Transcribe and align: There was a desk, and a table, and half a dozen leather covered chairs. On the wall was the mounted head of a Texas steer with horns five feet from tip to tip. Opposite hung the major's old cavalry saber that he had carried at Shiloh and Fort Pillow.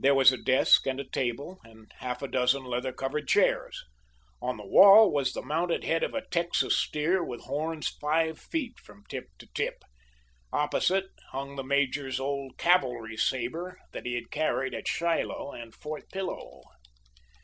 There 0.00 0.16
was 0.16 0.32
a 0.32 0.36
desk, 0.42 0.84
and 0.88 0.98
a 0.98 1.08
table, 1.08 1.60
and 1.62 1.92
half 1.98 2.22
a 2.22 2.26
dozen 2.26 2.64
leather 2.64 2.92
covered 2.92 3.28
chairs. 3.28 3.84
On 4.42 4.56
the 4.56 4.66
wall 4.66 5.12
was 5.12 5.32
the 5.32 5.42
mounted 5.42 5.84
head 5.84 6.02
of 6.02 6.12
a 6.12 6.26
Texas 6.26 6.76
steer 6.76 7.22
with 7.22 7.42
horns 7.42 7.86
five 7.86 8.40
feet 8.40 8.80
from 8.80 9.04
tip 9.08 9.26
to 9.38 9.46
tip. 9.54 9.84
Opposite 10.52 11.10
hung 11.30 11.54
the 11.54 11.62
major's 11.62 12.18
old 12.18 12.58
cavalry 12.58 13.16
saber 13.16 13.78
that 13.92 14.06
he 14.06 14.14
had 14.14 14.32
carried 14.32 14.74
at 14.74 14.88
Shiloh 14.88 15.52
and 15.52 15.72
Fort 15.72 16.10
Pillow. 16.10 16.64